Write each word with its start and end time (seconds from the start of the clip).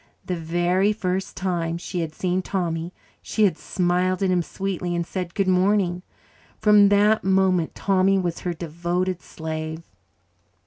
The 0.25 0.35
very 0.35 0.91
first 0.93 1.37
time 1.37 1.77
she 1.77 1.99
had 1.99 2.15
seen 2.15 2.41
Tommy 2.41 2.91
she 3.21 3.43
had 3.43 3.55
smiled 3.55 4.23
at 4.23 4.31
him 4.31 4.41
sweetly 4.41 4.95
and 4.95 5.05
said, 5.05 5.35
"Good 5.35 5.47
morning." 5.47 6.01
From 6.57 6.89
that 6.89 7.23
moment 7.23 7.75
Tommy 7.75 8.17
was 8.17 8.39
her 8.39 8.55
devoted 8.55 9.21
slave. 9.21 9.83